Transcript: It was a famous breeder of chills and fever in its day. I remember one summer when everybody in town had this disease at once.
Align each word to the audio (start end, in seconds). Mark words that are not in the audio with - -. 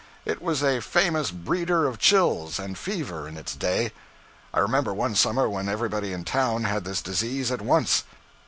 It 0.25 0.41
was 0.41 0.63
a 0.63 0.79
famous 0.81 1.29
breeder 1.29 1.85
of 1.85 1.99
chills 1.99 2.57
and 2.57 2.75
fever 2.75 3.27
in 3.27 3.37
its 3.37 3.55
day. 3.55 3.91
I 4.51 4.57
remember 4.57 4.95
one 4.95 5.13
summer 5.13 5.47
when 5.47 5.69
everybody 5.69 6.11
in 6.11 6.23
town 6.23 6.63
had 6.63 6.85
this 6.85 7.03
disease 7.03 7.51
at 7.51 7.61
once. 7.61 8.03